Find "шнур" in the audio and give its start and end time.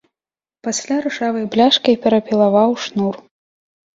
2.87-3.15